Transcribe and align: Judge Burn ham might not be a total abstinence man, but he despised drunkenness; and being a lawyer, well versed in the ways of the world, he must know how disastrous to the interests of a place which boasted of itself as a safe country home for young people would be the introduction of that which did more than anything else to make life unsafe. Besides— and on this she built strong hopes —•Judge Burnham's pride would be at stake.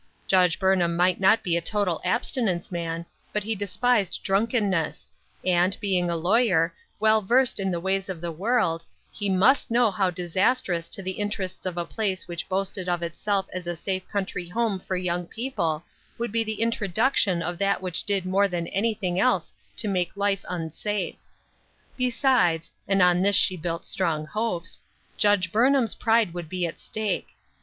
Judge 0.25 0.57
Burn 0.57 0.79
ham 0.79 0.97
might 0.97 1.19
not 1.19 1.43
be 1.43 1.55
a 1.55 1.61
total 1.61 2.01
abstinence 2.03 2.71
man, 2.71 3.05
but 3.31 3.43
he 3.43 3.53
despised 3.53 4.23
drunkenness; 4.23 5.07
and 5.45 5.79
being 5.79 6.09
a 6.09 6.15
lawyer, 6.15 6.73
well 6.99 7.21
versed 7.21 7.59
in 7.59 7.69
the 7.69 7.79
ways 7.79 8.09
of 8.09 8.19
the 8.19 8.31
world, 8.31 8.83
he 9.11 9.29
must 9.29 9.69
know 9.69 9.91
how 9.91 10.09
disastrous 10.09 10.89
to 10.89 11.03
the 11.03 11.11
interests 11.11 11.67
of 11.67 11.77
a 11.77 11.85
place 11.85 12.27
which 12.27 12.49
boasted 12.49 12.89
of 12.89 13.03
itself 13.03 13.45
as 13.53 13.67
a 13.67 13.75
safe 13.75 14.01
country 14.09 14.47
home 14.49 14.79
for 14.79 14.97
young 14.97 15.27
people 15.27 15.83
would 16.17 16.31
be 16.31 16.43
the 16.43 16.63
introduction 16.63 17.43
of 17.43 17.59
that 17.59 17.79
which 17.79 18.03
did 18.03 18.25
more 18.25 18.47
than 18.47 18.65
anything 18.69 19.19
else 19.19 19.53
to 19.77 19.87
make 19.87 20.17
life 20.17 20.43
unsafe. 20.49 21.13
Besides— 21.95 22.71
and 22.87 23.03
on 23.03 23.21
this 23.21 23.35
she 23.35 23.55
built 23.55 23.85
strong 23.85 24.25
hopes 24.25 24.79
—•Judge 25.19 25.51
Burnham's 25.51 25.93
pride 25.93 26.33
would 26.33 26.49
be 26.49 26.65
at 26.65 26.79
stake. 26.79 27.27